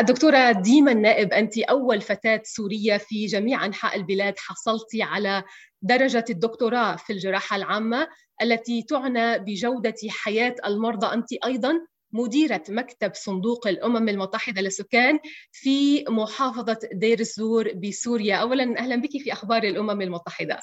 الدكتورة 0.00 0.52
ديما 0.52 0.92
النائب 0.92 1.32
أنت 1.32 1.58
أول 1.58 2.00
فتاة 2.00 2.42
سورية 2.44 2.96
في 2.96 3.26
جميع 3.26 3.66
أنحاء 3.66 3.96
البلاد 3.96 4.34
حصلت 4.38 4.88
على 5.00 5.42
درجة 5.82 6.24
الدكتوراه 6.30 6.96
في 6.96 7.12
الجراحة 7.12 7.56
العامة 7.56 8.08
التي 8.42 8.82
تعنى 8.82 9.38
بجودة 9.38 9.94
حياة 10.08 10.54
المرضى. 10.66 11.06
أنت 11.06 11.32
أيضا 11.44 11.80
مديرة 12.12 12.62
مكتب 12.68 13.14
صندوق 13.14 13.66
الأمم 13.66 14.08
المتحدة 14.08 14.62
للسكان 14.62 15.18
في 15.52 16.04
محافظة 16.08 16.78
دير 16.92 17.20
الزور 17.20 17.72
بسوريا. 17.72 18.36
أولا 18.36 18.78
أهلا 18.78 18.96
بك 18.96 19.10
في 19.10 19.32
أخبار 19.32 19.62
الأمم 19.62 20.02
المتحدة. 20.02 20.60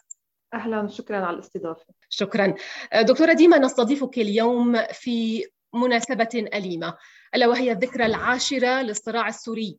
أهلا 0.54 0.88
شكرا 0.88 1.18
على 1.18 1.36
الاستضافة. 1.36 1.86
شكرا. 2.10 2.54
دكتورة 3.02 3.34
ديما 3.34 3.58
نستضيفك 3.58 4.18
اليوم 4.18 4.84
في 4.92 5.46
مناسبة 5.74 6.30
أليمة. 6.54 6.94
ألا 7.36 7.48
وهي 7.48 7.72
الذكرى 7.72 8.06
العاشرة 8.06 8.82
للصراع 8.82 9.28
السوري. 9.28 9.78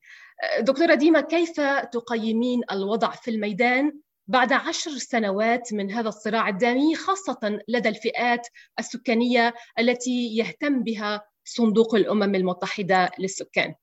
دكتورة 0.61 0.95
ديما 0.95 1.21
كيف 1.21 1.61
تقيمين 1.93 2.61
الوضع 2.73 3.11
في 3.11 3.31
الميدان 3.31 3.93
بعد 4.27 4.53
عشر 4.53 4.91
سنوات 4.91 5.73
من 5.73 5.91
هذا 5.91 6.09
الصراع 6.09 6.49
الدامي 6.49 6.95
خاصة 6.95 7.59
لدى 7.69 7.89
الفئات 7.89 8.49
السكانية 8.79 9.55
التي 9.79 10.37
يهتم 10.37 10.83
بها 10.83 11.25
صندوق 11.45 11.95
الأمم 11.95 12.35
المتحدة 12.35 13.11
للسكان؟ 13.19 13.75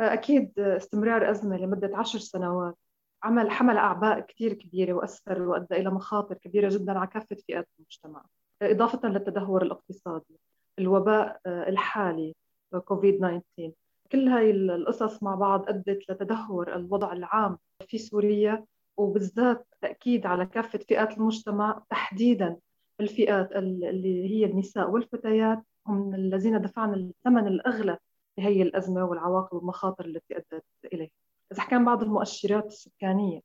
أكيد 0.00 0.52
استمرار 0.58 1.30
أزمة 1.30 1.56
لمدة 1.56 1.90
عشر 1.96 2.18
سنوات. 2.18 2.78
عمل 3.22 3.50
حمل 3.50 3.76
أعباء 3.76 4.20
كثير 4.20 4.52
كبيرة 4.52 4.92
وأثر 4.92 5.42
وأدى 5.42 5.74
إلى 5.74 5.90
مخاطر 5.90 6.34
كبيرة 6.34 6.68
جدا 6.68 6.98
على 6.98 7.06
كافة 7.06 7.36
فئات 7.48 7.68
المجتمع. 7.78 8.24
إضافة 8.62 9.08
للتدهور 9.08 9.62
الاقتصادي 9.62 10.40
الوباء 10.78 11.40
الحالي. 11.46 12.34
كوفيد 12.78 13.16
19 13.18 13.72
كل 14.12 14.28
هاي 14.28 14.50
القصص 14.50 15.22
مع 15.22 15.34
بعض 15.34 15.68
أدت 15.68 16.10
لتدهور 16.10 16.76
الوضع 16.76 17.12
العام 17.12 17.58
في 17.88 17.98
سوريا 17.98 18.64
وبالذات 18.96 19.66
تأكيد 19.80 20.26
على 20.26 20.46
كافة 20.46 20.78
فئات 20.78 21.18
المجتمع 21.18 21.82
تحديدا 21.90 22.56
الفئات 23.00 23.52
اللي 23.52 24.30
هي 24.30 24.44
النساء 24.44 24.90
والفتيات 24.90 25.62
هم 25.86 26.14
الذين 26.14 26.60
دفعنا 26.60 26.94
الثمن 26.94 27.46
الأغلى 27.46 27.98
لهي 28.38 28.62
الأزمة 28.62 29.04
والعواقب 29.04 29.56
والمخاطر 29.56 30.04
التي 30.04 30.36
أدت 30.36 30.64
إليه 30.92 31.08
إذا 31.52 31.64
كان 31.64 31.84
بعض 31.84 32.02
المؤشرات 32.02 32.66
السكانية 32.66 33.40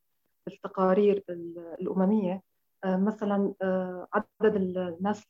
التقارير 0.48 1.24
الأممية 1.80 2.42
آه، 2.84 2.98
مثلا 2.98 3.54
آه، 3.62 4.08
عدد 4.14 4.56
الناس 4.56 5.24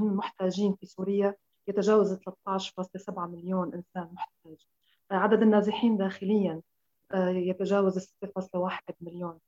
المحتاجين 0.00 0.74
في 0.74 0.86
سوريا 0.86 1.34
يتجاوز 1.68 2.12
13.7 2.14 3.18
مليون 3.18 3.74
إنسان 3.74 4.08
محتاج. 4.12 4.66
آه، 5.10 5.14
عدد 5.14 5.42
النازحين 5.42 5.96
داخليا 5.96 6.62
يتجاوز 7.14 7.98
6.1 7.98 8.94
مليون 9.00 9.38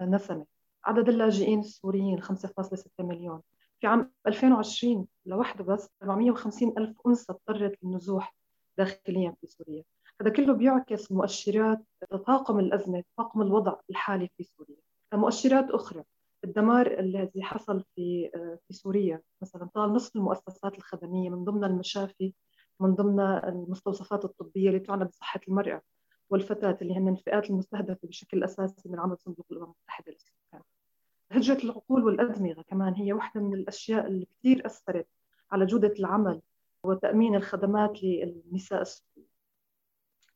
نسمة. 0.00 0.46
عدد 0.84 1.08
اللاجئين 1.08 1.60
السوريين 1.60 2.20
5.6 2.20 2.90
مليون. 3.00 3.40
في 3.80 3.86
عام 3.86 4.12
2020 4.26 5.06
لوحده 5.26 5.64
بس 5.64 5.88
450 6.02 6.74
ألف 6.78 6.96
أنثى 7.06 7.32
اضطرت 7.32 7.78
للنزوح 7.82 8.34
داخليا 8.78 9.34
في 9.40 9.46
سوريا. 9.46 9.84
هذا 10.20 10.30
كله 10.30 10.54
بيعكس 10.54 11.12
مؤشرات 11.12 11.80
تفاقم 12.10 12.58
الأزمة 12.58 13.04
تفاقم 13.14 13.42
الوضع 13.42 13.76
الحالي 13.90 14.30
في 14.36 14.44
سوريا. 14.44 14.76
مؤشرات 15.14 15.70
أخرى 15.70 16.04
الدمار 16.44 16.98
الذي 16.98 17.42
حصل 17.42 17.84
في 17.94 18.30
في 18.66 18.74
سوريا 18.74 19.20
مثلا 19.42 19.68
طال 19.74 19.92
نصف 19.92 20.16
المؤسسات 20.16 20.78
الخدمية 20.78 21.30
من 21.30 21.44
ضمن 21.44 21.64
المشافي 21.64 22.34
من 22.80 22.94
ضمن 22.94 23.20
المستوصفات 23.20 24.24
الطبية 24.24 24.68
اللي 24.68 24.80
تعنى 24.80 25.04
بصحة 25.04 25.40
المرأة 25.48 25.82
والفتاة 26.30 26.78
اللي 26.82 26.96
هن 26.96 27.08
الفئات 27.08 27.50
المستهدفة 27.50 28.08
بشكل 28.08 28.44
أساسي 28.44 28.88
من 28.88 29.00
عمل 29.00 29.18
صندوق 29.18 29.46
الأمم 29.50 29.64
المتحدة 29.64 30.12
للسكان. 30.12 30.62
هجرة 31.30 31.64
العقول 31.64 32.04
والادمغه 32.04 32.62
كمان 32.62 32.94
هي 32.94 33.12
واحدة 33.12 33.40
من 33.40 33.54
الأشياء 33.54 34.06
اللي 34.06 34.26
كثير 34.26 34.66
أثرت 34.66 35.06
على 35.50 35.66
جودة 35.66 35.94
العمل 35.98 36.42
وتأمين 36.84 37.34
الخدمات 37.34 38.02
للنساء 38.02 38.82
السوريين 38.82 39.28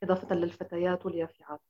إضافة 0.02 0.34
للفتيات 0.34 1.06
واليافعات. 1.06 1.60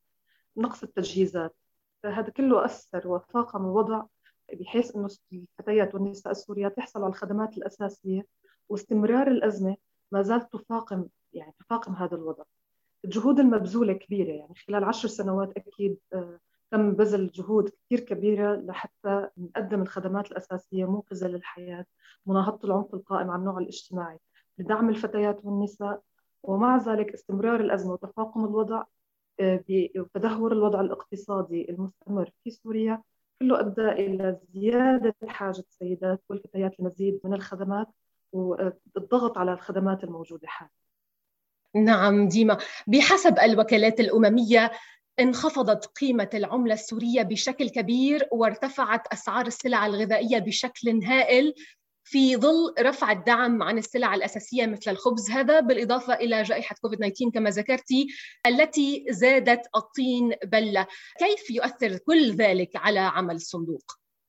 نقص 0.57 0.83
التجهيزات 0.83 1.57
فهذا 2.03 2.31
كله 2.31 2.65
أثر 2.65 3.09
وفاقم 3.09 3.65
الوضع 3.65 4.05
بحيث 4.53 4.97
إنه 4.97 5.09
الفتيات 5.33 5.95
والنساء 5.95 6.31
السوريات 6.31 6.79
يحصلوا 6.79 7.05
على 7.05 7.13
الخدمات 7.13 7.59
الأساسية 7.59 8.27
واستمرار 8.69 9.29
الأزمة 9.29 9.77
ما 10.13 10.23
زالت 10.23 10.53
تفاقم 10.53 11.07
يعني 11.33 11.55
تفاقم 11.59 11.93
هذا 11.93 12.17
الوضع. 12.17 12.45
الجهود 13.05 13.41
المبذولة 13.41 13.93
كبيرة 13.93 14.33
يعني 14.33 14.55
خلال 14.55 14.85
عشر 14.85 15.09
سنوات 15.09 15.57
أكيد 15.57 15.99
آه، 16.13 16.41
تم 16.71 16.93
بذل 16.93 17.31
جهود 17.31 17.69
كثير 17.69 18.01
كبيرة 18.01 18.57
لحتى 18.57 19.29
نقدم 19.39 19.83
الخدمات 19.83 20.33
الأساسية 20.33 20.85
منقذه 20.85 21.27
للحياه، 21.27 21.87
مناهضة 22.27 22.69
العنف 22.69 22.95
القائم 22.95 23.31
على 23.31 23.41
النوع 23.41 23.59
الاجتماعي، 23.59 24.19
لدعم 24.59 24.89
الفتيات 24.89 25.41
والنساء 25.45 26.03
ومع 26.43 26.77
ذلك 26.77 27.13
استمرار 27.13 27.61
الأزمة 27.61 27.93
وتفاقم 27.93 28.45
الوضع 28.45 28.85
آه، 29.41 29.65
بتدهور 29.97 30.53
الوضع 30.53 30.81
الاقتصادي 30.81 31.71
المستمر 31.71 32.31
في 32.45 32.51
سوريا 32.51 33.03
كله 33.43 33.61
أدى 33.61 33.89
إلى 33.89 34.39
زيادة 34.55 35.15
حاجة 35.27 35.59
السيدات 35.59 36.23
والفتيات 36.29 36.81
لمزيد 36.81 37.21
من 37.25 37.35
الخدمات 37.35 37.87
والضغط 38.33 39.39
على 39.39 39.53
الخدمات 39.53 40.05
الموجودة 40.05 40.49
حاليا. 40.49 40.73
نعم 41.75 42.29
ديما. 42.29 42.59
بحسب 42.87 43.39
الوكالات 43.39 44.01
الأممية 44.01 44.73
انخفضت 45.21 45.87
قيمة 45.87 46.31
العملة 46.35 46.75
السورية 46.75 47.23
بشكل 47.23 47.69
كبير 47.69 48.29
وارتفعت 48.33 49.07
أسعار 49.13 49.47
السلع 49.47 49.87
الغذائية 49.87 50.39
بشكل 50.39 51.05
هائل. 51.05 51.55
في 52.11 52.37
ظل 52.37 52.75
رفع 52.81 53.13
الدعم 53.13 53.63
عن 53.63 53.79
السلع 53.79 54.15
الأساسية 54.15 54.67
مثل 54.67 54.91
الخبز 54.91 55.31
هذا 55.31 55.61
بالإضافة 55.61 56.15
إلى 56.15 56.43
جائحة 56.43 56.77
كوفيد 56.83 56.99
19 56.99 57.31
كما 57.35 57.51
ذكرتي 57.51 58.07
التي 58.47 59.07
زادت 59.11 59.67
الطين 59.77 60.33
بلة. 60.45 60.87
كيف 61.19 61.51
يؤثر 61.51 61.99
كل 61.99 62.31
ذلك 62.31 62.77
على 62.77 62.99
عمل 62.99 63.35
الصندوق؟ 63.35 63.83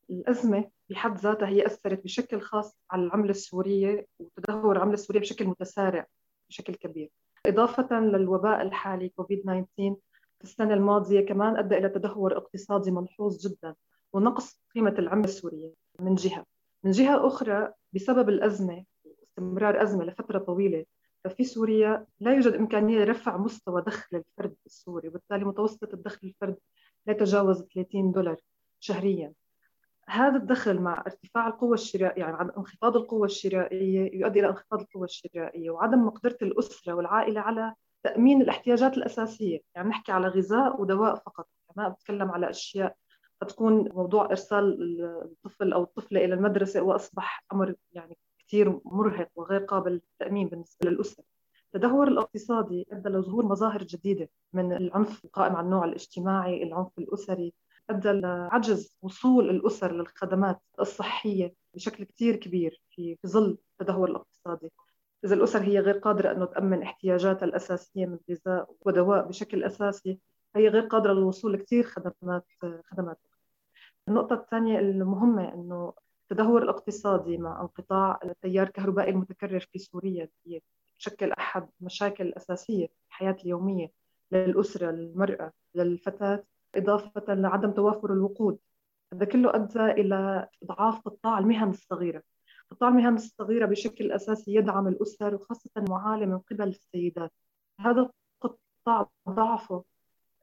الأزمة 0.09 0.69
بحد 0.89 1.17
ذاتها 1.17 1.47
هي 1.47 1.65
أثرت 1.65 2.03
بشكل 2.03 2.41
خاص 2.41 2.77
على 2.91 3.03
العملة 3.03 3.31
السورية 3.31 4.07
وتدهور 4.19 4.75
العملة 4.75 4.93
السورية 4.93 5.19
بشكل 5.19 5.45
متسارع 5.45 6.07
بشكل 6.49 6.75
كبير. 6.75 7.11
إضافة 7.45 7.99
للوباء 7.99 8.61
الحالي 8.61 9.09
كوفيد 9.09 9.41
19 9.41 9.95
في 10.37 10.43
السنة 10.43 10.73
الماضية 10.73 11.25
كمان 11.25 11.57
أدى 11.57 11.77
إلى 11.77 11.89
تدهور 11.89 12.37
اقتصادي 12.37 12.91
ملحوظ 12.91 13.47
جدا 13.47 13.75
ونقص 14.13 14.61
قيمة 14.75 14.95
العملة 14.99 15.25
السورية 15.25 15.73
من 15.99 16.15
جهة. 16.15 16.45
من 16.83 16.91
جهة 16.91 17.27
أخرى 17.27 17.73
بسبب 17.93 18.29
الأزمة 18.29 18.85
استمرار 19.23 19.83
أزمة 19.83 20.03
لفترة 20.05 20.39
طويلة 20.39 20.85
ففي 21.23 21.43
سوريا 21.43 22.05
لا 22.19 22.33
يوجد 22.33 22.53
إمكانية 22.53 22.99
لرفع 22.99 23.37
مستوى 23.37 23.81
دخل 23.81 24.17
الفرد 24.17 24.55
السوري 24.65 25.07
وبالتالي 25.07 25.45
متوسط 25.45 25.93
الدخل 25.93 26.27
الفرد 26.27 26.57
لا 27.05 27.13
يتجاوز 27.13 27.63
30 27.63 28.11
دولار 28.11 28.37
شهريا. 28.79 29.33
هذا 30.07 30.37
الدخل 30.37 30.79
مع 30.81 31.03
ارتفاع 31.07 31.47
القوة 31.47 31.73
الشرائية 31.73 32.21
يعني 32.21 32.33
مع 32.33 32.41
انخفاض 32.57 32.97
القوة 32.97 33.25
الشرائية 33.25 34.19
يؤدي 34.21 34.39
إلى 34.39 34.49
انخفاض 34.49 34.79
القوة 34.81 35.03
الشرائية 35.03 35.69
وعدم 35.69 36.05
مقدرة 36.05 36.37
الأسرة 36.41 36.93
والعائلة 36.93 37.41
على 37.41 37.73
تأمين 38.03 38.41
الاحتياجات 38.41 38.97
الأساسية. 38.97 39.59
يعني 39.75 39.89
نحكي 39.89 40.11
على 40.11 40.27
غذاء 40.27 40.81
ودواء 40.81 41.15
فقط. 41.15 41.47
ما 41.75 41.89
بتكلم 41.89 42.31
على 42.31 42.49
أشياء 42.49 42.95
تكون 43.47 43.89
موضوع 43.91 44.25
إرسال 44.25 44.77
الطفل 45.23 45.73
أو 45.73 45.83
الطفلة 45.83 46.25
إلى 46.25 46.33
المدرسة 46.33 46.81
وأصبح 46.81 47.45
أمر 47.53 47.75
يعني 47.91 48.17
كثير 48.39 48.79
مرهق 48.85 49.29
وغير 49.35 49.59
قابل 49.59 49.91
للتأمين 49.91 50.47
بالنسبة 50.47 50.89
للاسر. 50.89 51.23
التدهور 51.65 52.07
الاقتصادي 52.07 52.87
أدى 52.91 53.09
لظهور 53.09 53.45
مظاهر 53.45 53.83
جديدة 53.83 54.29
من 54.53 54.73
العنف 54.73 55.25
القائم 55.25 55.55
على 55.55 55.65
النوع 55.65 55.85
الاجتماعي، 55.85 56.63
العنف 56.63 56.99
الأسري، 56.99 57.53
أدى 57.89 58.09
لعجز 58.11 58.93
وصول 59.01 59.49
الأسر 59.49 59.93
للخدمات 59.93 60.61
الصحية 60.79 61.53
بشكل 61.73 62.03
كثير 62.03 62.35
كبير 62.35 62.81
في 62.89 63.17
ظل 63.27 63.57
التدهور 63.71 64.09
الاقتصادي. 64.09 64.71
إذا 65.25 65.35
الأسر 65.35 65.61
هي 65.63 65.79
غير 65.79 65.97
قادرة 65.97 66.31
أنه 66.31 66.45
تأمن 66.45 66.81
احتياجاتها 66.81 67.45
الأساسية 67.45 68.05
من 68.05 68.19
غذاء 68.29 68.75
ودواء 68.81 69.27
بشكل 69.27 69.63
أساسي 69.63 70.19
هي 70.55 70.67
غير 70.67 70.81
قادرة 70.81 71.13
للوصول 71.13 71.53
لكثير 71.53 71.83
خدمات 71.83 72.45
خدمات 72.91 73.19
النقطة 74.09 74.33
الثانية 74.33 74.79
المهمة 74.79 75.53
أنه 75.53 75.93
التدهور 76.23 76.63
الاقتصادي 76.63 77.37
مع 77.37 77.61
انقطاع 77.61 78.19
التيار 78.23 78.67
الكهربائي 78.67 79.09
المتكرر 79.11 79.59
في 79.59 79.79
سوريا 79.79 80.29
تشكل 80.99 81.31
أحد 81.31 81.69
المشاكل 81.81 82.27
الأساسية 82.27 82.87
في 82.87 82.93
الحياة 83.07 83.37
اليومية 83.43 83.91
للأسرة 84.31 84.91
للمرأة 84.91 85.51
للفتاة 85.75 86.43
إضافة 86.75 87.33
لعدم 87.33 87.71
توافر 87.71 88.13
الوقود. 88.13 88.57
هذا 89.13 89.25
كله 89.25 89.55
أدى 89.55 89.85
إلى 90.01 90.47
إضعاف 90.63 91.01
قطاع 91.01 91.39
المهن 91.39 91.69
الصغيرة. 91.69 92.23
قطاع 92.71 92.89
المهن 92.89 93.15
الصغيرة 93.15 93.65
بشكل 93.65 94.11
أساسي 94.11 94.55
يدعم 94.55 94.87
الأسر 94.87 95.35
وخاصة 95.35 95.69
المعالة 95.77 96.25
من 96.25 96.39
قبل 96.39 96.67
السيدات. 96.67 97.31
هذا 97.79 98.09
القطاع 98.43 99.09
ضعفه 99.29 99.83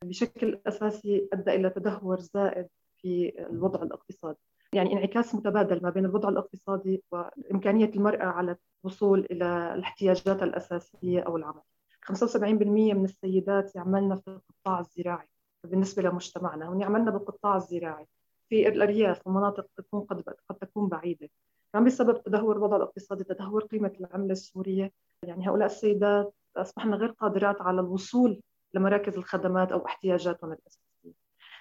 بشكل 0.04 0.60
أساسي 0.66 1.28
أدى 1.32 1.54
إلى 1.54 1.70
تدهور 1.70 2.20
زائد 2.20 2.68
في 3.06 3.32
الوضع 3.50 3.82
الاقتصادي. 3.82 4.38
يعني 4.72 4.92
انعكاس 4.92 5.34
متبادل 5.34 5.82
ما 5.82 5.90
بين 5.90 6.04
الوضع 6.04 6.28
الاقتصادي 6.28 7.02
وإمكانية 7.10 7.90
المرأة 7.96 8.24
على 8.24 8.56
الوصول 8.84 9.26
إلى 9.30 9.74
الاحتياجات 9.74 10.42
الأساسية 10.42 11.20
أو 11.20 11.36
العمل. 11.36 11.60
75% 12.02 12.94
من 12.94 13.04
السيدات 13.04 13.76
يعملن 13.76 14.16
في 14.16 14.28
القطاع 14.28 14.80
الزراعي 14.80 15.28
بالنسبة 15.64 16.02
لمجتمعنا 16.02 16.72
هن 16.72 16.80
يعملن 16.80 17.10
بالقطاع 17.10 17.56
الزراعي 17.56 18.06
في 18.48 18.68
الأرياف 18.68 19.26
ومناطق 19.26 19.66
تكون 19.76 20.00
قد 20.00 20.22
قد 20.48 20.56
تكون 20.56 20.88
بعيدة. 20.88 21.30
كان 21.72 21.84
بسبب 21.84 22.22
تدهور 22.22 22.56
الوضع 22.56 22.76
الاقتصادي 22.76 23.24
تدهور 23.24 23.64
قيمة 23.64 23.92
العملة 24.00 24.32
السورية 24.32 24.92
يعني 25.22 25.48
هؤلاء 25.48 25.66
السيدات 25.66 26.34
أصبحن 26.56 26.94
غير 26.94 27.10
قادرات 27.10 27.62
على 27.62 27.80
الوصول 27.80 28.40
لمراكز 28.74 29.16
الخدمات 29.16 29.72
أو 29.72 29.86
احتياجاتهم 29.86 30.52
الأساسية. 30.52 31.12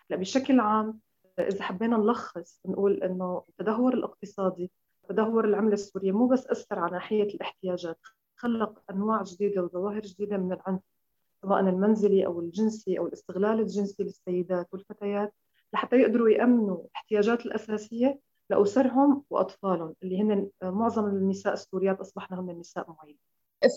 لا 0.09 0.17
بشكل 0.17 0.59
عام 0.59 0.99
إذا 1.39 1.63
حبينا 1.63 1.97
نلخص 1.97 2.59
نقول 2.65 3.03
إنه 3.03 3.43
التدهور 3.49 3.93
الاقتصادي 3.93 4.71
تدهور 5.09 5.45
العملة 5.45 5.73
السورية 5.73 6.11
مو 6.11 6.27
بس 6.27 6.47
أثر 6.47 6.79
على 6.79 6.91
ناحية 6.91 7.23
الاحتياجات 7.23 7.97
خلق 8.35 8.81
أنواع 8.91 9.23
جديدة 9.23 9.63
وظواهر 9.63 10.01
جديدة 10.01 10.37
من 10.37 10.53
العنف 10.53 10.81
سواء 11.41 11.59
المنزلي 11.59 12.25
أو 12.25 12.39
الجنسي 12.39 12.99
أو 12.99 13.07
الاستغلال 13.07 13.59
الجنسي 13.59 14.03
للسيدات 14.03 14.67
والفتيات 14.71 15.33
لحتى 15.73 15.95
يقدروا 15.95 16.29
يأمنوا 16.29 16.77
الاحتياجات 16.81 17.45
الأساسية 17.45 18.19
لأسرهم 18.49 19.23
وأطفالهم 19.29 19.95
اللي 20.03 20.21
هن 20.21 20.49
معظم 20.63 21.05
النساء 21.05 21.53
السوريات 21.53 21.99
أصبحن 21.99 22.33
هن 22.33 22.59
نساء 22.59 22.85
معينة 22.91 23.19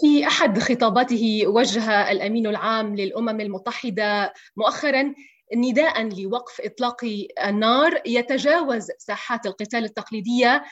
في 0.00 0.26
أحد 0.26 0.58
خطاباته 0.58 1.42
وجه 1.46 2.10
الأمين 2.10 2.46
العام 2.46 2.96
للأمم 2.96 3.40
المتحدة 3.40 4.32
مؤخرا 4.56 5.14
نداء 5.54 6.22
لوقف 6.22 6.60
إطلاق 6.60 6.96
النار 7.44 8.02
يتجاوز 8.06 8.90
ساحات 8.98 9.46
القتال 9.46 9.84
التقليدية 9.84 10.64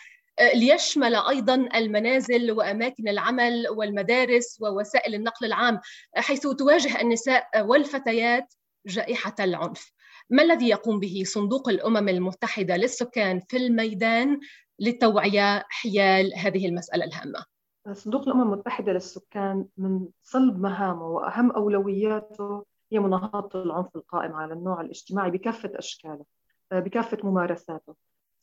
ليشمل 0.54 1.14
أيضا 1.14 1.54
المنازل 1.54 2.52
وأماكن 2.52 3.08
العمل 3.08 3.66
والمدارس 3.68 4.58
ووسائل 4.60 5.14
النقل 5.14 5.46
العام 5.46 5.80
حيث 6.16 6.46
تواجه 6.46 7.00
النساء 7.00 7.66
والفتيات 7.66 8.54
جائحة 8.86 9.34
العنف. 9.40 9.92
ما 10.30 10.42
الذي 10.42 10.68
يقوم 10.68 11.00
به 11.00 11.22
صندوق 11.26 11.68
الأمم 11.68 12.08
المتحدة 12.08 12.76
للسكان 12.76 13.40
في 13.48 13.56
الميدان 13.56 14.40
للتوعيه 14.80 15.64
حيال 15.68 16.32
هذه 16.36 16.68
المسألة 16.68 17.04
الهامة؟ 17.04 17.44
صندوق 17.92 18.22
الأمم 18.22 18.42
المتحدة 18.42 18.92
للسكان 18.92 19.66
من 19.76 20.08
صلب 20.22 20.60
مهامه 20.60 21.06
وأهم 21.06 21.50
أولوياته 21.50 22.64
هي 22.92 22.98
مناهضة 22.98 23.62
العنف 23.62 23.96
القائم 23.96 24.32
على 24.32 24.54
النوع 24.54 24.80
الاجتماعي 24.80 25.30
بكافة 25.30 25.70
أشكاله 25.74 26.24
بكافة 26.72 27.18
ممارساته 27.24 27.94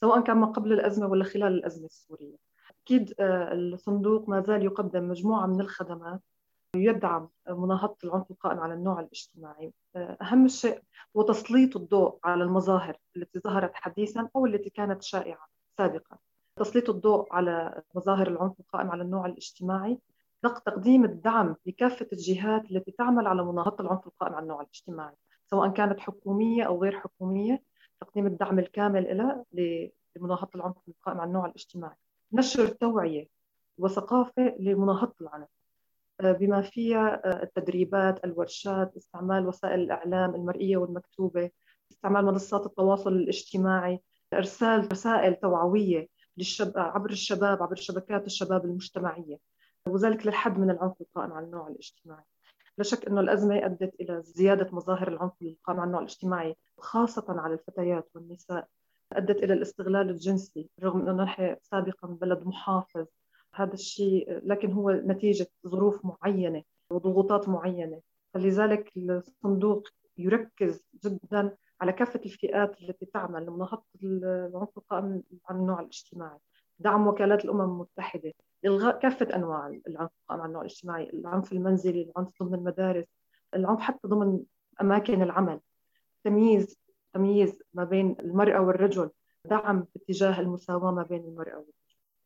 سواء 0.02 0.22
كان 0.22 0.38
ما 0.38 0.48
قبل 0.48 0.74
الأزمة 0.74 1.08
ولا 1.08 1.24
خلال 1.24 1.54
الأزمة 1.54 1.86
السورية. 1.86 2.36
أكيد 2.84 3.14
آه، 3.20 3.54
الصندوق 3.54 4.30
ما 4.30 4.42
زال 4.42 4.64
يقدم 4.64 5.10
مجموعة 5.10 5.46
من 5.46 5.62
الخدمات 5.62 6.22
يدعم 6.76 7.30
مناهضة 7.50 7.98
العنف 8.04 8.32
القائم 8.32 8.60
على 8.60 8.74
النوع 8.74 9.00
الاجتماعي. 9.00 9.74
آه، 9.96 10.18
أهم 10.22 10.48
شيء 10.48 10.82
هو 11.18 11.22
تسليط 11.22 11.78
الضوء 11.78 12.20
على 12.24 12.44
المظاهر 12.44 12.98
التي 13.18 13.40
ظهرت 13.40 13.72
حديثا 13.76 14.30
أو 14.36 14.46
التي 14.46 14.70
كانت 14.70 15.04
شائعة 15.04 15.48
سابقا. 15.78 16.18
تسليط 16.56 16.90
الضوء 16.90 17.34
على 17.34 17.82
مظاهر 17.96 18.28
العنف 18.28 18.60
القائم 18.60 18.92
على 18.92 19.04
النوع 19.04 19.26
الاجتماعي 19.26 19.98
تقديم 20.50 21.06
الدعم 21.06 21.56
لكافة 21.66 22.08
الجهات 22.14 22.72
التي 22.72 22.92
تعمل 22.92 23.28
على 23.28 23.44
مناهضة 23.44 23.84
العنف 23.84 24.08
القائم 24.08 24.34
على 24.34 24.44
النوع 24.44 24.62
الاجتماعي 24.62 25.16
سواء 25.46 25.70
كانت 25.70 26.00
حكومية 26.00 26.64
أو 26.64 26.82
غير 26.84 27.00
حكومية 27.00 27.64
تقديم 28.02 28.28
الدعم 28.28 28.60
الكامل 28.60 29.18
لها 29.18 29.46
لمناهضة 30.16 30.50
العنف 30.56 30.76
القائم 30.88 31.20
على 31.20 31.28
النوع 31.28 31.46
الاجتماعي. 31.46 31.96
نشر 32.34 32.68
توعية 32.68 33.28
وثقافة 33.78 34.56
لمناهضة 34.60 35.14
العنف 35.22 35.48
آه، 36.22 36.32
بما 36.32 36.62
فيها 36.62 37.22
آه، 37.26 37.44
التدريبات 37.44 38.26
الورشات 38.26 38.96
استعمال 38.98 39.48
وسائل 39.48 39.80
الإعلام 39.80 40.36
المرئية 40.36 40.78
والمكتوبة 40.78 41.52
استعمال 41.92 42.26
منصات 42.26 42.66
التواصل 42.66 43.14
الاجتماعي 43.14 44.00
إرسال 44.34 44.92
رسائل 44.92 45.36
توعوية 45.36 46.08
للشب... 46.38 46.72
عبر 46.78 47.10
الشباب 47.10 47.64
عبر 47.64 47.76
شبكات 47.76 48.26
الشباب 48.26 48.66
المجتمعية. 48.66 49.53
وذلك 49.88 50.28
للحد 50.28 50.60
من 50.60 50.70
العنف 50.70 51.02
القائم 51.02 51.34
على 51.34 51.46
النوع 51.46 51.68
الاجتماعي. 51.68 52.24
لا 52.78 52.84
شك 52.84 53.08
أنه 53.08 53.22
الأزمة 53.22 53.66
أدت 53.66 53.96
إلى 54.02 54.22
زيادة 54.22 54.70
مظاهر 54.72 55.08
العنف 55.08 55.42
القائم 55.42 55.80
على 55.80 55.88
النوع 55.88 56.02
الاجتماعي 56.02 56.56
خاصة 56.78 57.26
على 57.30 57.54
الفتيات 57.54 58.10
والنساء. 58.16 58.68
أدت 59.12 59.44
إلى 59.44 59.54
الاستغلال 59.54 60.10
الجنسي 60.10 60.70
رغم 60.84 61.02
أنه 61.02 61.24
نحن 61.24 61.56
سابقا 61.62 62.08
بلد 62.08 62.46
محافظ. 62.46 63.06
هذا 63.54 63.74
الشيء 63.74 64.42
لكن 64.46 64.72
هو 64.72 64.92
نتيجة 64.92 65.48
ظروف 65.68 66.06
معينة 66.06 66.64
وضغوطات 66.90 67.50
معينة. 67.50 68.02
فلذلك 68.34 68.92
الصندوق 68.98 69.88
يركز 70.18 70.86
جدا 71.04 71.58
على 71.82 71.94
كافة 71.94 72.20
الفئات 72.26 72.82
التي 72.82 73.06
تعمل 73.06 73.46
لمناهضة 73.46 73.84
العنف 74.04 74.78
القائم 74.78 75.24
على 75.50 75.60
النوع 75.60 75.80
الاجتماعي. 75.80 76.40
دعم 76.80 77.08
وكالات 77.08 77.46
الأمم 77.46 77.62
المتحدة 77.62 78.34
إلغاء 78.66 79.00
كافة 79.00 79.36
أنواع 79.36 79.80
العنف 79.88 80.10
على 80.30 80.46
النوع 80.46 80.62
الاجتماعي 80.62 81.10
العنف 81.10 81.54
المنزلي 81.54 82.02
العنف 82.02 82.44
ضمن 82.44 82.54
المدارس 82.54 83.06
العنف 83.56 83.80
حتى 83.80 84.08
ضمن 84.08 84.40
أماكن 84.82 85.22
العمل. 85.22 85.60
تمييز 86.24 86.78
تمييز 87.14 87.64
ما 87.74 87.84
بين 87.84 88.16
المرأة 88.20 88.62
والرجل 88.62 89.10
دعم 89.46 89.86
باتجاه 89.96 90.40
المساواة 90.40 90.92
ما 90.92 91.04
بين 91.04 91.24
المرأة 91.24 91.52
والرجل. 91.56 91.74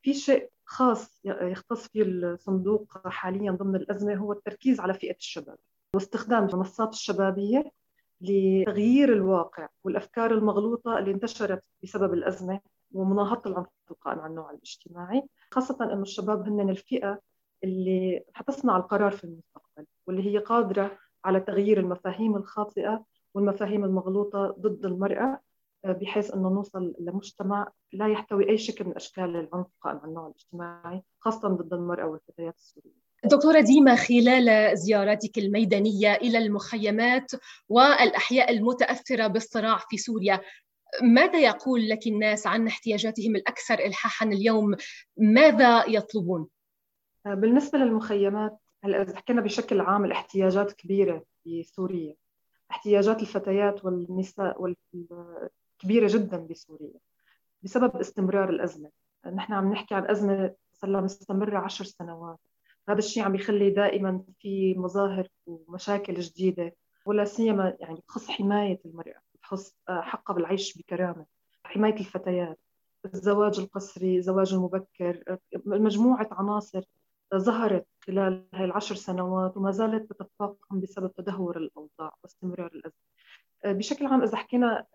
في 0.01 0.13
شيء 0.13 0.50
خاص 0.66 1.22
يختص 1.25 1.88
فيه 1.88 2.04
الصندوق 2.04 3.07
حاليا 3.07 3.51
ضمن 3.51 3.75
الأزمة 3.75 4.16
هو 4.16 4.31
التركيز 4.31 4.80
على 4.80 4.94
فئة 4.94 5.16
الشباب. 5.16 5.57
واستخدام 5.95 6.45
المنصات 6.45 6.94
الشبابية 6.94 7.72
لتغيير 8.22 9.13
الواقع 9.13 9.69
والأفكار 9.83 10.31
المغلوطة 10.31 11.00
اللي 11.00 11.12
انتشرت 11.12 11.63
بسبب 11.83 12.13
الأزمة. 12.13 12.60
ومناهضة 12.92 13.51
العنف 13.51 13.68
القائم 13.92 14.19
على 14.19 14.30
النوع 14.30 14.51
الاجتماعي 14.51 15.24
خاصة 15.51 15.78
إنه 15.81 16.01
الشباب 16.01 16.48
هن 16.48 16.69
الفئة 16.69 17.19
اللي 17.63 18.24
حتصنع 18.34 18.78
القرار 18.78 19.12
في 19.12 19.24
المستقبل 19.24 19.86
واللي 20.07 20.31
هي 20.31 20.38
قادرة 20.38 20.98
على 21.25 21.39
تغيير 21.39 21.80
المفاهيم 21.80 22.36
الخاطئة 22.36 23.06
والمفاهيم 23.34 23.84
المغلوطة 23.84 24.56
ضد 24.59 24.85
المرأة 24.85 25.40
بحيث 25.83 26.33
إنه 26.33 26.50
نوصل 26.50 26.95
لمجتمع 27.00 27.71
لا 27.94 28.07
يحتوي 28.07 28.50
أي 28.50 28.57
شكل 28.57 28.85
من 28.85 28.95
أشكال 28.95 29.23
العنف 29.23 29.68
القائم 29.76 29.97
على 29.97 30.07
النوع 30.07 30.28
الاجتماعي 30.28 31.04
خاصة 31.19 31.47
ضد 31.47 31.73
المرأة 31.73 32.06
والفتيات 32.06 32.56
السوريه 32.56 33.07
دكتورة 33.23 33.59
ديما 33.59 33.95
خلال 33.95 34.78
زياراتك 34.78 35.38
الميدانية 35.38 36.14
إلى 36.14 36.38
المخيمات 36.38 37.31
والأحياء 37.69 38.52
المتأثرة 38.52 39.28
بالصراع 39.28 39.78
في 39.90 39.97
سوريا 39.97 40.42
ماذا 41.02 41.40
يقول 41.40 41.90
لك 41.90 42.08
الناس 42.08 42.48
عن 42.48 42.68
احتياجاتهم 42.68 43.36
الأكثر 43.36 43.80
إلحاحا 43.80 44.26
اليوم؟ 44.26 44.76
ماذا 45.18 45.86
يطلبون؟ 45.86 46.48
بالنسبة 47.26 47.80
للمخيمات 47.80 48.60
هلأ 48.84 49.02
إذا 49.02 49.18
حكينا 49.18 49.42
بشكل 49.42 49.82
عام 49.82 50.06
الاحتياجات 50.06 50.72
كبيرة 50.72 51.24
في 51.44 51.64
سوريا 51.64 52.16
احتياجات 52.72 53.22
الفتيات 53.22 53.86
والنساء 53.86 54.74
كبيرة 55.80 56.08
جدا 56.08 56.38
بسوريا 56.38 57.00
بسبب 57.64 57.96
استمرار 57.96 58.50
الأزمة 58.50 58.90
نحن 59.34 59.54
عم 59.54 59.72
نحكي 59.72 59.96
عن 59.96 60.10
أزمة 60.10 60.56
صار 60.74 60.90
لها 60.90 61.02
مستمرة 61.02 61.58
عشر 61.58 61.86
سنوات 61.86 62.40
هذا 62.90 63.00
الشيء 63.00 63.24
عم 63.24 63.36
يخلي 63.36 63.70
دائما 63.70 64.24
في 64.40 64.74
مظاهر 64.78 65.28
ومشاكل 65.46 66.14
جديدة 66.14 66.76
ولا 67.06 67.26
سيما 67.26 67.78
يعني 67.80 68.04
بخص 68.08 68.30
بخص 68.30 68.80
آه، 69.08 69.22
حقها 69.89 70.33
بالعيش 70.33 70.77
بكرامة. 70.77 71.25
حماية 71.63 71.94
الفتيات 71.99 72.59
الزواج 73.06 73.59
القسري 73.59 74.18
الزواج 74.18 74.54
المبكر 74.54 75.23
آه، 75.27 75.39
مجموعة 75.66 76.30
عناصر 76.31 76.83
ظهرت 77.35 77.87
خلال 78.01 78.47
هاي 78.54 78.66
العشر 78.66 78.95
سنوات 78.95 79.57
وما 79.57 79.71
زالت 79.71 80.09
تتفاقم 80.13 80.80
بسبب 80.80 81.13
تدهور 81.13 81.57
الأوضاع 81.57 82.13
واستمرار 82.23 82.68
الأزمة. 82.68 83.01
آه، 83.66 83.71
بشكل 83.71 84.06
عام 84.06 84.23
إذا 84.23 84.37
حكينا 84.37 84.85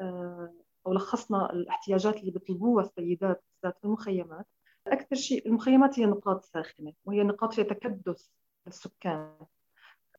أو 0.86 0.92
لخصنا 0.92 1.52
الاحتياجات 1.52 2.16
اللي 2.16 2.30
بيطلبوها 2.30 2.84
السيدات 2.84 3.44
بالذات 3.62 3.78
في 3.78 3.84
المخيمات 3.84 4.46
أكثر 4.86 5.16
شيء 5.16 5.46
المخيمات 5.48 5.98
هي 5.98 6.06
نقاط 6.06 6.44
ساخنة 6.44 6.92
وهي 7.04 7.22
نقاط 7.22 7.54
فيها 7.54 7.64
تكدس 7.64 8.32
السكان 8.66 9.36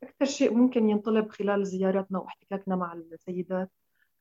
أكثر 0.03 0.25
شيء 0.25 0.53
ممكن 0.53 0.89
ينطلب 0.89 1.29
خلال 1.29 1.65
زياراتنا 1.65 2.19
واحتكاكنا 2.19 2.75
مع 2.75 2.93
السيدات 2.93 3.71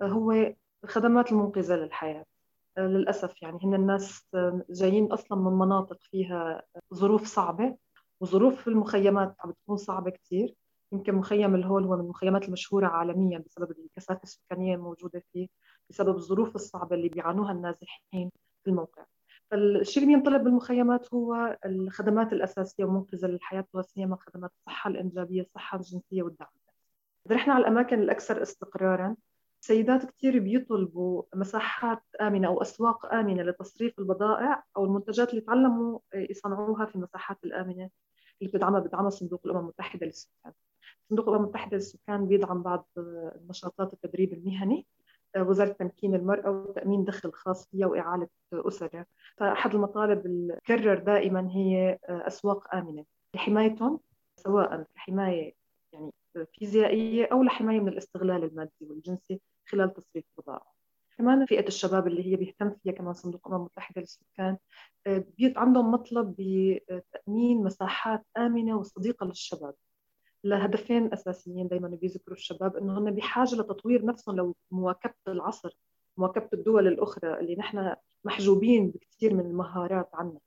هو 0.03 0.55
الخدمات 0.85 1.33
المنقذة 1.33 1.77
للحياة. 1.77 2.25
للأسف 2.79 3.43
يعني 3.43 3.59
هن 3.63 3.75
الناس 3.75 4.27
جايين 4.71 5.13
أصلا 5.13 5.39
من 5.39 5.59
مناطق 5.59 5.99
فيها 6.01 6.63
ظروف 6.95 7.27
صعبة 7.27 7.77
وظروف 8.21 8.61
في 8.61 8.69
المخيمات 8.69 9.37
عم 9.41 9.51
بتكون 9.51 9.77
صعبة 9.77 10.11
كثير 10.11 10.55
يمكن 10.93 11.15
مخيم 11.15 11.55
الهول 11.55 11.85
هو 11.85 11.97
من 11.97 12.01
المخيمات 12.01 12.45
المشهورة 12.45 12.87
عالميا 12.87 13.39
بسبب 13.39 13.71
الكثافة 13.71 14.21
السكانية 14.23 14.75
الموجودة 14.75 15.23
فيه 15.33 15.49
بسبب 15.91 16.17
الظروف 16.17 16.55
الصعبة 16.55 16.97
اللي 16.97 17.09
بيعانوها 17.09 17.53
النازحين 17.53 18.31
في 18.65 18.71
الموقع. 18.71 19.05
فالشيء 19.51 20.03
اللي 20.03 20.15
ينطلب 20.15 20.45
بالمخيمات 20.45 21.15
هو 21.15 21.59
الخدمات 21.67 22.33
الأساسية 22.33 22.85
ومنقذة 22.85 23.27
للحياة 23.27 23.67
وسيما 23.73 24.17
خدمات 24.17 24.51
الصحة 24.61 24.91
الإنجابية 24.91 25.43
الصحة 25.43 25.79
الجنسية 25.79 26.23
والدعم. 26.23 26.49
رحنا 27.31 27.55
على 27.55 27.63
الأماكن 27.63 28.03
الأكثر 28.03 28.43
استقرارا 28.43 29.17
سيدات 29.65 30.11
كثير 30.11 30.39
بيطلبوا 30.39 31.23
مساحات 31.35 32.03
آمنة 32.21 32.49
أو 32.49 32.63
أسواق 32.63 33.15
آمنة 33.15 33.43
لتصريف 33.43 33.99
البضائع 33.99 34.65
أو 34.77 34.85
المنتجات 34.85 35.31
اللي 35.31 35.41
تعلموا 35.41 35.99
يصنعوها 36.15 36.87
في 36.87 36.97
المساحات 36.97 37.39
الآمنة 37.45 37.91
اللي 38.43 38.53
بتدعمها 38.53 38.81
بدعمها 38.81 39.11
صندوق 39.11 39.41
الأمم 39.45 39.61
المتحدة 39.61 40.07
للسكان. 40.07 40.53
صندوق 41.11 41.29
الأمم 41.29 41.45
المتحدة 41.45 41.77
للسكان 41.77 42.27
بيدعم 42.27 42.63
بعض 42.63 42.89
نشاطات 43.49 43.93
التدريب 43.93 44.33
المهني 44.33 44.87
وزارة 45.39 45.73
تمكين 45.73 46.15
المرأة 46.15 46.51
وتأمين 46.51 47.05
دخل 47.05 47.33
خاص 47.33 47.69
فيها 47.69 47.87
وإعالة 47.87 48.29
أسرها 48.53 49.07
فأحد 49.37 49.75
المطالب 49.75 50.27
الكرر 50.27 50.99
دائما 50.99 51.51
هي 51.51 51.99
أسواق 52.09 52.75
آمنة 52.75 53.05
لحمايتهم 53.35 54.01
سواء 54.37 54.87
كحماية 54.95 55.55
يعني 55.93 56.13
فيزيائية 56.53 57.29
أو 57.33 57.43
لحماية 57.43 57.81
من 57.81 57.89
الاستغلال 57.89 58.45
المادي 58.45 58.73
والجنسي 58.81 59.41
خلال 59.69 59.93
تصريف 59.95 60.25
البضائع 60.39 60.73
كمان 61.19 61.47
فئة 61.47 61.67
الشباب 61.67 62.07
اللي 62.07 62.27
هي 62.33 62.37
بيهتم 62.37 62.75
فيها 62.83 62.93
كمان 62.93 63.13
صندوق 63.15 63.41
الأمم 63.47 63.61
المتحدة 63.61 64.01
للسكان 64.01 64.57
بيت 65.07 65.59
عندهم 65.59 65.91
مطلب 65.91 66.35
بتأمين 66.39 67.63
مساحات 67.65 68.27
آمنة 68.37 68.79
وصديقة 68.79 69.27
للشباب. 69.27 69.75
لهدفين 70.45 71.13
أساسيين 71.13 71.69
دائما 71.69 71.89
بيذكروا 71.89 72.37
الشباب 72.37 72.77
إنه 72.77 72.99
هن 72.99 73.11
بحاجة 73.11 73.55
لتطوير 73.55 74.05
نفسهم 74.05 74.55
لمواكبة 74.73 75.15
العصر 75.29 75.77
مواكبة 76.17 76.49
الدول 76.53 76.87
الأخرى 76.89 77.41
اللي 77.41 77.57
نحن 77.57 77.95
محجوبين 78.25 78.91
بكثير 78.91 79.35
من 79.35 79.47
المهارات 79.47 80.11
عنا 80.15 80.39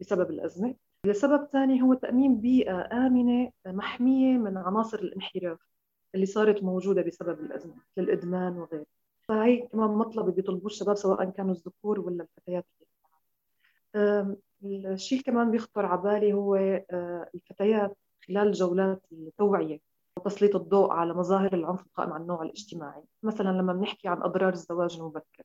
بسبب 0.00 0.30
الأزمة. 0.30 0.74
لسبب 1.04 1.48
ثاني 1.52 1.82
هو 1.82 1.94
تأمين 1.94 2.40
بيئة 2.40 3.06
آمنة 3.06 3.52
محمية 3.66 4.38
من 4.38 4.56
عناصر 4.56 4.98
الانحراف 4.98 5.58
اللي 6.14 6.26
صارت 6.26 6.62
موجودة 6.62 7.02
بسبب 7.02 7.40
الأزمة 7.40 7.74
مثل 7.74 8.08
الادمان 8.08 8.52
وغيره. 8.56 8.86
فهي 9.28 9.56
كمان 9.56 9.90
مطلب 9.90 10.34
بيطلبوه 10.34 10.66
الشباب 10.66 10.96
سواء 10.96 11.30
كانوا 11.30 11.54
الذكور 11.54 12.00
ولا 12.00 12.22
الفتيات. 12.24 12.66
الشيء 14.64 15.22
كمان 15.22 15.50
بيخطر 15.50 15.86
على 15.86 16.02
بالي 16.02 16.32
هو 16.32 16.54
آه، 16.56 17.30
الفتيات 17.34 17.96
خلال 18.28 18.52
جولات 18.52 19.02
التوعية 19.12 19.80
وتسليط 20.16 20.56
الضوء 20.56 20.90
على 20.90 21.14
مظاهر 21.14 21.54
العنف 21.54 21.86
القائم 21.86 22.12
على 22.12 22.22
النوع 22.22 22.42
الاجتماعي. 22.42 23.02
مثلا 23.22 23.48
لما 23.48 23.72
بنحكي 23.72 24.08
عن 24.08 24.22
أضرار 24.22 24.52
الزواج 24.52 24.96
المبكر 24.96 25.44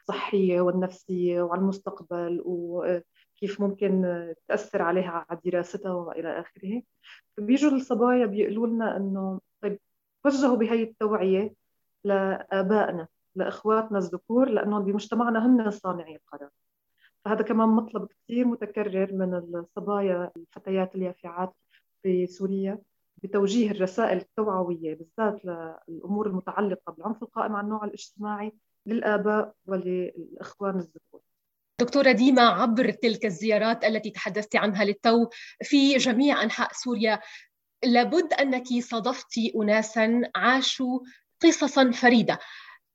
الصحية 0.00 0.60
والنفسية 0.60 1.42
وعلى 1.42 1.60
المستقبل 1.60 2.40
وكيف 3.34 3.60
ممكن 3.60 4.02
تأثر 4.48 4.82
عليها 4.82 5.26
على 5.30 5.40
دراستها 5.44 5.92
وإلى 5.92 6.40
آخره. 6.40 6.82
بيجوا 7.38 7.70
الصبايا 7.70 8.26
بيقولوا 8.26 8.66
لنا 8.66 8.96
إنه 8.96 9.40
طيب 9.62 9.80
وجهوا 10.24 10.56
بهي 10.56 10.82
التوعية 10.82 11.54
لآبائنا 12.04 13.08
لإخواتنا 13.34 13.98
الذكور 13.98 14.48
لأنهم 14.48 14.84
بمجتمعنا 14.84 15.46
هن 15.46 15.70
صانعي 15.70 16.16
القرار. 16.16 16.50
فهذا 17.24 17.42
كمان 17.42 17.68
مطلب 17.68 18.06
كثير 18.06 18.46
متكرر 18.46 19.12
من 19.12 19.34
الصبايا 19.34 20.32
الفتيات 20.36 20.94
اليافعات 20.94 21.54
في 22.02 22.26
سوريا 22.26 22.78
بتوجيه 23.16 23.70
الرسائل 23.70 24.18
التوعوية 24.18 24.94
بالذات 24.94 25.44
للأمور 25.88 26.26
المتعلقة 26.26 26.92
بالعنف 26.92 27.22
القائم 27.22 27.56
على 27.56 27.64
النوع 27.64 27.84
الاجتماعي 27.84 28.52
للآباء 28.86 29.54
وللإخوان 29.66 30.78
الذكور. 30.78 31.20
دكتورة 31.80 32.12
ديما 32.12 32.42
عبر 32.42 32.90
تلك 32.90 33.26
الزيارات 33.26 33.84
التي 33.84 34.10
تحدثت 34.10 34.56
عنها 34.56 34.84
للتو 34.84 35.28
في 35.62 35.96
جميع 35.96 36.42
أنحاء 36.42 36.72
سوريا 36.72 37.20
لابد 37.84 38.32
أنك 38.32 38.66
صادفت 38.80 39.32
أناسا 39.62 40.22
عاشوا 40.34 41.00
قصصا 41.42 41.90
فريدة 41.90 42.38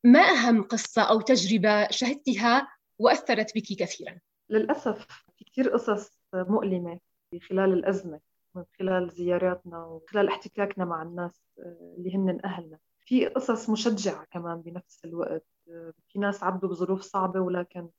ما 0.03 0.19
أهم 0.19 0.63
قصة 0.63 1.01
أو 1.01 1.21
تجربة 1.21 1.88
شهدتها 1.89 2.67
وأثرت 3.00 3.55
بك 3.55 3.79
كثيرا؟ 3.79 4.19
للأسف 4.50 5.07
في 5.38 5.45
كثير 5.45 5.69
قصص 5.69 6.19
مؤلمة 6.33 7.00
خلال 7.50 7.74
الأزمة 7.74 8.19
من 8.55 8.63
خلال 8.79 9.09
زياراتنا 9.09 9.86
وخلال 9.86 10.27
احتكاكنا 10.27 10.86
مع 10.86 11.01
الناس 11.01 11.41
آه، 11.59 11.95
اللي 11.98 12.15
هن 12.15 12.39
أهلنا 12.45 12.77
في 13.05 13.25
قصص 13.25 13.69
مشجعة 13.69 14.25
كمان 14.31 14.62
بنفس 14.62 15.05
الوقت 15.05 15.45
آه، 15.69 15.93
في 16.07 16.19
ناس 16.19 16.43
عدوا 16.43 16.69
بظروف 16.69 17.01
صعبة 17.01 17.39
ولكن 17.39 17.89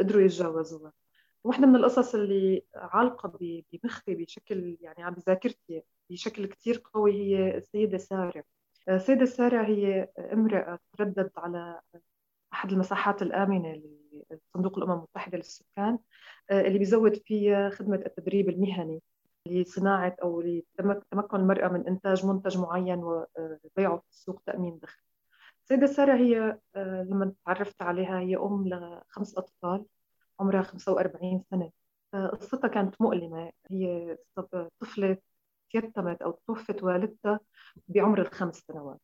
قدروا 0.00 0.22
يتجاوزوها. 0.22 0.92
واحدة 1.44 1.66
من 1.66 1.76
القصص 1.76 2.14
اللي 2.14 2.64
عالقة 2.74 3.38
بمخي 3.72 4.14
بشكل 4.14 4.76
يعني 4.80 5.02
عم 5.02 5.14
بذاكرتي 5.14 5.82
بشكل 6.10 6.46
كتير 6.46 6.82
قوي 6.94 7.12
هي 7.12 7.56
السيدة 7.56 7.98
سارة. 7.98 8.44
السيدة 8.88 9.22
آه، 9.22 9.24
سارة 9.24 9.66
هي 9.66 10.08
امرأة 10.32 10.78
تردد 10.98 11.30
على 11.36 11.80
أحد 12.52 12.72
المساحات 12.72 13.22
الآمنة 13.22 13.82
لصندوق 14.30 14.78
الأمم 14.78 14.92
المتحدة 14.92 15.36
للسكان 15.38 15.98
اللي 16.50 16.78
بيزود 16.78 17.14
فيها 17.14 17.70
خدمة 17.70 17.96
التدريب 17.96 18.48
المهني 18.48 19.02
لصناعة 19.46 20.16
أو 20.22 20.40
لتمكن 20.40 21.36
المرأة 21.36 21.68
من 21.68 21.86
إنتاج 21.86 22.26
منتج 22.26 22.58
معين 22.58 22.98
وبيعه 23.04 23.96
في 23.96 24.10
السوق 24.10 24.42
تأمين 24.46 24.78
دخل. 24.78 25.09
السيدة 25.62 25.86
سارة 25.86 26.16
هي 26.16 26.58
آه، 26.74 27.02
لما 27.02 27.32
تعرفت 27.46 27.82
عليها 27.82 28.18
هي 28.20 28.36
أم 28.36 28.68
لخمس 28.68 29.38
أطفال 29.38 29.84
عمرها 30.40 30.62
45 30.62 31.42
سنة. 31.50 31.70
قصتها 32.12 32.68
كانت 32.68 33.00
مؤلمة. 33.00 33.52
هي 33.70 34.16
طفلة 34.80 35.16
تيتمت 35.70 36.22
أو 36.22 36.30
توفت 36.46 36.82
والدتها 36.82 37.40
بعمر 37.88 38.20
الخمس 38.20 38.56
سنوات. 38.56 39.00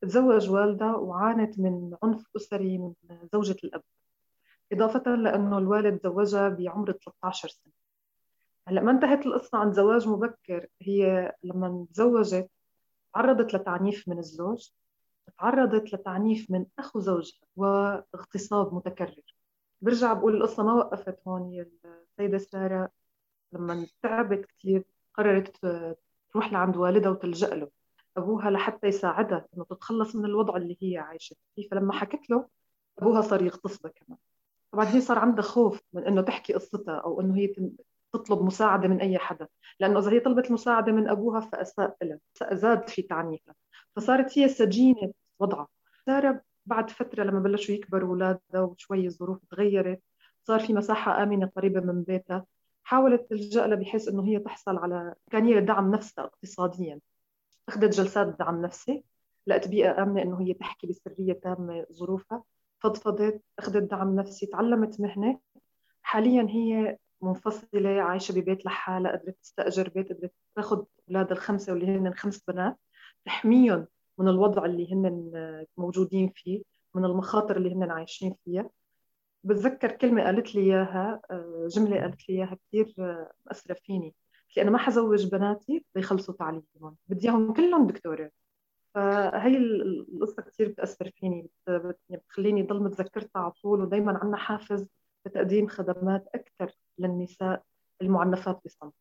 تزوج 0.00 0.50
والدها 0.50 0.96
وعانت 0.96 1.58
من 1.60 1.96
عنف 2.02 2.26
أسري 2.36 2.78
من 2.78 2.94
زوجة 3.32 3.56
الأب. 3.64 3.82
إضافة 4.72 5.14
لأنه 5.14 5.58
الوالد 5.58 6.00
زوجها 6.02 6.48
بعمر 6.48 6.92
13 6.92 7.48
سنة. 7.48 7.72
هلأ 8.68 8.80
ما 8.80 8.90
انتهت 8.90 9.26
القصة 9.26 9.58
عن 9.58 9.72
زواج 9.72 10.08
مبكر. 10.08 10.66
هي 10.82 11.32
لما 11.42 11.86
تزوجت 11.90 12.50
تعرضت 13.14 13.54
لتعنيف 13.54 14.08
من 14.08 14.18
الزوج. 14.18 14.70
تعرضت 15.38 15.94
لتعنيف 15.94 16.50
من 16.50 16.66
أخو 16.78 17.00
زوجها 17.00 17.40
واغتصاب 17.56 18.74
متكرر. 18.74 19.34
برجع 19.80 20.12
بقول 20.12 20.36
القصة 20.36 20.62
ما 20.62 20.72
وقفت 20.72 21.18
هون 21.28 21.66
السيدة 21.84 22.38
سارة 22.38 22.90
لما 23.52 23.86
تعبت 24.02 24.46
كثير 24.46 24.84
قررت 25.14 25.56
تروح 26.32 26.52
لعند 26.52 26.76
والدها 26.76 27.10
وتلجأ 27.10 27.54
له. 27.54 27.68
أبوها 28.16 28.50
لحتى 28.50 28.86
يساعدها 28.86 29.46
إنه 29.56 29.64
تتخلص 29.64 30.16
من 30.16 30.24
الوضع 30.24 30.56
اللي 30.56 30.76
هي 30.82 30.98
عايشة 30.98 31.36
فيه. 31.56 31.68
فلما 31.68 31.92
حكت 31.92 32.30
له 32.30 32.48
أبوها 32.98 33.20
صار 33.20 33.42
يغتصبها 33.42 33.90
كمان. 33.90 34.18
طبعا 34.72 34.84
هي 34.84 35.00
صار 35.00 35.18
عندها 35.18 35.42
خوف 35.42 35.80
من 35.92 36.04
إنه 36.06 36.22
تحكي 36.22 36.52
قصتها 36.52 36.94
أو 36.98 37.20
إنه 37.20 37.36
هي 37.36 37.54
تطلب 38.12 38.42
مساعدة 38.42 38.88
من 38.88 39.00
أي 39.00 39.18
حدا. 39.18 39.48
لأنه 39.80 39.98
إذا 39.98 40.10
هي 40.10 40.20
طلبت 40.20 40.46
المساعدة 40.46 40.92
من 40.92 41.08
أبوها 41.08 41.40
فأساء 41.40 41.96
لها 42.02 42.18
زاد 42.52 42.88
في 42.88 43.02
تعنيفها. 43.02 43.54
فصارت 43.96 44.38
هي 44.38 44.48
سجينة 44.48 45.12
وضعها 45.38 45.68
سارة 46.06 46.42
بعد 46.66 46.90
فترة 46.90 47.24
لما 47.24 47.40
بلشوا 47.40 47.74
يكبروا 47.74 48.08
أولادها 48.08 48.60
وشوي 48.60 49.06
الظروف 49.06 49.44
تغيرت 49.50 50.00
صار 50.44 50.60
في 50.60 50.72
مساحة 50.72 51.22
آمنة 51.22 51.46
قريبة 51.56 51.80
من 51.80 52.02
بيتها. 52.02 52.46
حاولت 52.84 53.30
تلجأ 53.30 53.66
لها 53.66 53.76
بحيث 53.76 54.08
إنه 54.08 54.24
هي 54.24 54.38
تحصل 54.38 54.76
على 54.76 55.14
إمكانية 55.26 55.56
لدعم 55.56 55.90
نفسها 55.90 56.24
اقتصاديا. 56.24 57.00
أخذت 57.68 57.94
جلسات 57.96 58.38
دعم 58.38 58.62
نفسي 58.62 59.04
لقت 59.46 59.68
بيئة 59.68 60.02
آمنة 60.02 60.22
إنه 60.22 60.40
هي 60.40 60.54
تحكي 60.54 60.86
بسرية 60.86 61.32
تامة 61.32 61.86
ظروفها. 61.92 62.42
فضفضت 62.80 63.42
أخذت 63.58 63.90
دعم 63.90 64.16
نفسي 64.16 64.46
تعلمت 64.46 65.00
مهنة. 65.00 65.40
حاليا 66.02 66.46
هي 66.50 66.98
منفصلة 67.22 68.02
عايشة 68.02 68.32
ببيت 68.32 68.66
لحالها 68.66 69.12
قدرت 69.12 69.36
تستأجر 69.42 69.88
بيت 69.88 70.12
قدرت 70.12 70.32
تاخذ 70.56 70.84
أولادها 71.08 71.32
الخمسة 71.32 71.72
واللي 71.72 71.86
هن 71.86 72.14
خمس 72.14 72.42
بنات. 72.48 72.78
تحميهم 73.24 73.86
من 74.18 74.28
الوضع 74.28 74.64
اللي 74.64 74.92
هن 74.92 75.66
موجودين 75.76 76.32
فيه 76.34 76.62
من 76.94 77.04
المخاطر 77.04 77.56
اللي 77.56 77.74
هن 77.74 77.90
عايشين 77.90 78.34
فيها. 78.44 78.70
بتذكر 79.44 79.92
كلمة 79.92 80.22
قالت 80.24 80.54
لي 80.54 80.60
إياها 80.62 81.20
آه، 81.30 81.68
جملة 81.70 82.00
قالت 82.00 82.28
لي 82.28 82.34
إياها 82.36 82.58
كثير 82.68 82.94
آه، 82.98 83.32
مأثرة 83.46 83.74
فيني. 83.74 84.14
لي 84.56 84.62
أنا 84.62 84.70
ما 84.70 84.78
حزوج 84.78 85.26
بناتي 85.30 85.84
ليخلصوا 85.96 86.34
تعليمهم 86.34 86.96
بدي 87.08 87.28
إياهم 87.28 87.52
كلهم 87.52 87.86
دكتورات 87.86 88.34
فهي 88.94 89.56
القصة 89.56 90.42
كثير 90.42 90.68
بتأثر 90.68 91.10
فيني 91.10 91.50
بتخليني 92.10 92.62
ضل 92.62 92.82
متذكرتها 92.82 93.40
على 93.42 93.50
طول 93.50 93.80
ودايما 93.80 94.18
عندنا 94.18 94.36
حافز 94.36 94.88
بتقديم 95.24 95.68
خدمات 95.68 96.28
أكثر 96.34 96.72
للنساء 96.98 97.62
المعنفات 98.02 98.60
بصمت. 98.64 98.92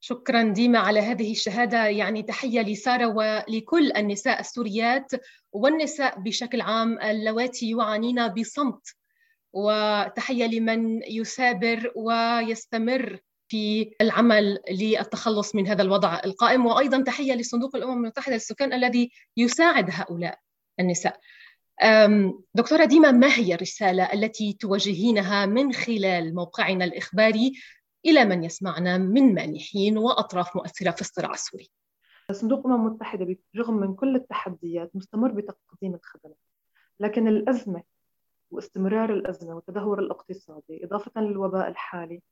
شكرا 0.00 0.42
ديما 0.42 0.78
على 0.78 1.00
هذه 1.00 1.32
الشهادة. 1.32 1.86
يعني 1.86 2.22
تحية 2.22 2.60
لسارة 2.60 3.06
ولكل 3.06 3.92
النساء 3.96 4.40
السوريات 4.40 5.10
والنساء 5.52 6.20
بشكل 6.20 6.60
عام. 6.60 6.98
اللواتي 6.98 7.70
يعانين 7.70 8.28
بصمت 8.28 8.96
وتحية 9.52 10.46
لمن 10.46 11.02
يثابر 11.02 11.92
ويستمر 11.96 13.18
في 13.48 13.90
العمل 14.00 14.58
للتخلص 14.70 15.54
من 15.54 15.68
هذا 15.68 15.82
الوضع 15.82 16.20
القائم. 16.24 16.66
وأيضا 16.66 17.02
تحية 17.02 17.34
لصندوق 17.34 17.76
الأمم 17.76 18.04
المتحدة 18.04 18.34
للسكان 18.34 18.72
الذي 18.72 19.10
يساعد 19.36 19.90
هؤلاء 19.90 20.38
النساء. 20.80 21.20
دكتورة 22.54 22.84
ديما 22.84 23.10
ما 23.10 23.34
هي 23.34 23.54
الرسالة 23.54 24.04
التي 24.12 24.52
توجهينها 24.52 25.46
من 25.46 25.72
خلال 25.72 26.34
موقعنا 26.34 26.84
الإخباري؟ 26.84 27.52
إلى 28.06 28.24
من 28.24 28.44
يسمعنا 28.44 28.98
من 28.98 29.34
مانحين 29.34 29.98
وأطراف 29.98 30.56
مؤثرة 30.56 30.90
في 30.90 31.00
الصراع 31.00 31.30
السوري. 31.30 31.70
صندوق 32.32 32.66
الأمم 32.66 32.86
المتحدة 32.86 33.36
برغم 33.54 33.74
من 33.74 33.94
كل 33.94 34.16
التحديات 34.16 34.96
مستمر 34.96 35.32
بتقديم 35.32 35.94
الخدمات 35.94 36.38
لكن 37.00 37.28
الأزمة 37.28 37.82
واستمرار 38.50 39.12
الأزمة 39.12 39.54
والتدهور 39.54 39.98
الاقتصادي 39.98 40.84
إضافة 40.84 41.20
للوباء 41.20 41.68
الحالي 41.68 42.22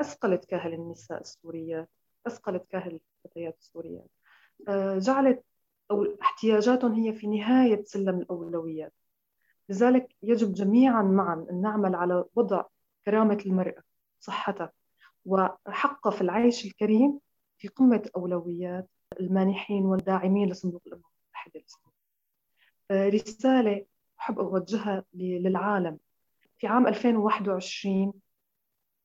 أثقلت 0.00 0.44
كاهل 0.44 0.74
النساء 0.74 1.20
السوريات 1.20 1.88
أثقلت 2.26 2.66
كاهل 2.70 3.00
الفتيات 3.24 3.58
السوريات. 3.60 4.10
آه، 4.68 4.98
جعلت 4.98 5.44
أو 5.90 6.06
احتياجاتهم 6.22 6.92
هي 6.92 7.12
في 7.12 7.26
نهاية 7.26 7.84
سلم 7.84 8.18
الأولويات. 8.18 8.92
لذلك 9.68 10.16
يجب 10.22 10.52
جميعا 10.52 11.02
معا 11.02 11.46
أن 11.50 11.60
نعمل 11.62 11.94
على 11.94 12.24
وضع 12.34 12.64
كرامة 13.04 13.42
المرأة 13.46 13.82
صحتها 14.20 14.72
وحقها 15.24 16.10
في 16.10 16.20
العيش 16.20 16.64
الكريم 16.64 17.20
في 17.58 17.68
قمة 17.68 18.10
أولويات 18.16 18.90
المانحين 19.20 19.84
والداعمين 19.84 20.48
لصندوق 20.48 20.82
الأمم 20.86 21.02
المتحدة 21.24 21.64
آه، 22.90 23.08
رسالة 23.08 23.86
أحب 24.20 24.38
أوجهها 24.38 25.04
للعالم. 25.14 25.98
في 26.58 26.66
عام 26.66 26.86
2021 26.86 28.12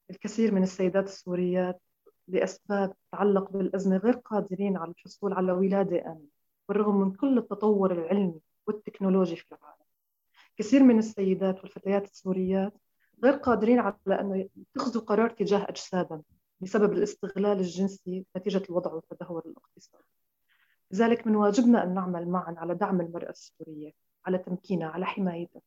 الكثير 0.10 0.53
من 0.53 0.63
السيدات 0.63 1.03
السوريات 1.03 1.81
لأسباب 2.27 2.93
تتعلق 3.12 3.51
بالأزمة 3.51 3.98
غير 3.98 4.13
قادرين 4.13 4.77
على 4.77 4.91
الحصول 4.91 5.34
على 5.34 5.51
ولادة 5.51 6.05
آمنة 6.05 6.27
بالرغم 6.69 6.95
من 6.95 7.12
كل 7.12 7.38
التطور 7.38 7.91
العلمي 7.91 8.41
والتكنولوجي 8.67 9.36
في 9.36 9.45
العالم. 9.51 9.86
كثير 10.57 10.84
من 10.84 11.00
السيدات 11.00 11.60
والفتيات 11.63 12.05
السوريات 12.05 12.74
غير 13.24 13.34
قادرين 13.34 13.79
على 13.79 13.95
أن 14.07 14.48
يتخذوا 14.57 15.01
قرار 15.01 15.29
تجاه 15.29 15.65
أجسادهم 15.69 16.24
بسبب 16.62 16.93
الاستغلال 16.93 17.60
الجنسي 17.60 18.25
نتيجة 18.38 18.62
الوضع 18.69 18.93
والتدهور 18.93 19.43
الاقتصادي. 19.45 20.03
لذلك 20.91 21.27
من 21.27 21.36
واجبنا 21.36 21.84
أن 21.84 21.93
نعمل 21.93 22.27
معا 22.27 22.55
على 22.57 22.75
دعم 22.75 23.01
المرأة 23.01 23.29
السورية 23.29 23.91
على 24.25 24.38
تمكينها 24.38 24.88
على 24.88 25.05
حمايتها. 25.05 25.62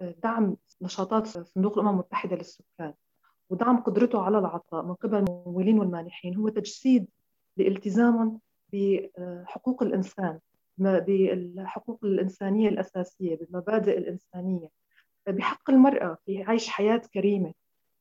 دعم 0.00 0.56
نشاطات 0.82 1.26
صندوق 1.26 1.72
الأمم 1.72 1.88
المتحدة 1.88 2.36
للسكان 2.36 2.94
ودعم 3.50 3.76
قدرته 3.80 4.22
على 4.22 4.38
العطاء 4.38 4.84
من 4.84 4.94
قبل 4.94 5.18
الممولين 5.18 5.78
والمانحين 5.78 6.36
هو 6.36 6.48
تجسيد 6.48 7.08
لالتزامهم 7.56 8.40
بحقوق 8.72 9.82
الإنسان 9.82 10.38
بالحقوق 10.78 12.04
الإنسانية 12.04 12.68
الأساسية 12.68 13.36
بالمبادئ 13.36 13.98
الإنسانية. 13.98 14.68
بحق 15.26 15.70
المرأة 15.70 16.18
في 16.26 16.42
عيش 16.42 16.68
حياة 16.68 17.02
كريمة. 17.14 17.52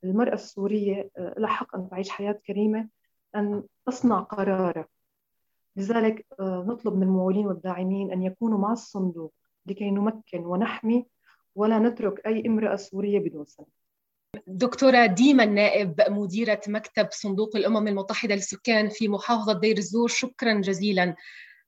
المرأة 0.04 0.34
السورية 0.34 1.10
لها 1.18 1.48
حق 1.48 1.76
أن 1.76 1.90
تعيش 1.90 2.10
حياة 2.10 2.40
كريمة 2.48 2.88
أن 3.36 3.64
تصنع 3.86 4.20
قرارها 4.20 4.88
لذلك 5.76 6.26
نطلب 6.42 6.96
من 6.96 7.04
الممولين 7.04 7.46
والداعمين 7.46 8.12
أن 8.12 8.24
يكونوا 8.24 8.60
مع 8.60 8.72
الصندوق 8.72 9.34
لكي 9.66 9.92
نمكن 9.92 10.46
ونحمي 10.46 11.06
ولا 11.56 11.80
نترك 11.80 12.26
أي 12.28 12.48
امرأة 12.48 12.76
سورية 12.76 13.20
بدون 13.20 13.46
سند. 13.46 13.66
دكتورة 14.48 15.06
ديما 15.06 15.44
النائب 15.44 16.02
مديرة 16.10 16.62
مكتب 16.68 17.08
صندوق 17.12 17.56
الأمم 17.56 17.88
المتحدة 17.88 18.36
للسكان 18.36 18.90
في 18.90 19.08
محافظة 19.08 19.60
دير 19.60 19.78
الزور 19.78 20.08
شكرا 20.08 20.54
جزيلا. 20.54 21.16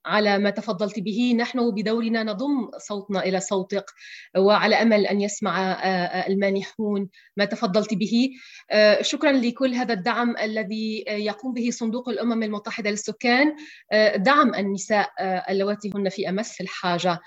على 0.06 0.38
ما 0.38 0.50
تفضلت 0.50 1.00
به. 1.00 1.34
نحن 1.38 1.70
بدورنا 1.70 2.22
نضم 2.22 2.70
صوتنا 2.78 3.24
إلى 3.24 3.40
صوتك 3.40 3.84
وعلى 4.36 4.82
أمل 4.82 5.06
أن 5.06 5.20
يسمع 5.20 5.82
المانحون 6.26 7.08
ما 7.36 7.44
تفضلت 7.44 7.94
به. 7.94 8.30
شكرا 9.00 9.32
لكل 9.32 9.74
هذا 9.74 9.92
الدعم 9.94 10.36
الذي 10.36 11.04
يقوم 11.08 11.52
به 11.52 11.70
صندوق 11.70 12.08
الأمم 12.08 12.42
المتحدة 12.42 12.90
للسكان. 12.90 13.56
دعم 14.16 14.54
النساء 14.54 15.10
اللواتي 15.20 15.90
هن 15.94 16.08
في 16.08 16.28
أمس 16.28 16.60
الحاجة. 16.60 17.20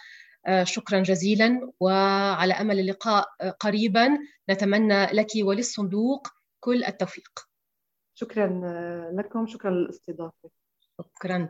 شكرا 0.63 0.99
جزيلا 0.99 1.71
وعلى 1.79 2.53
أمل 2.53 2.79
اللقاء 2.79 3.25
قريبا. 3.59 4.17
نتمنى 4.49 5.05
لك 5.05 5.27
وللصندوق 5.41 6.27
كل 6.59 6.83
التوفيق. 6.83 7.39
شكرا 8.15 8.61
لكم. 9.13 9.47
شكرا 9.47 9.71
للاستضافة. 9.71 10.49
شكرا. 10.97 11.49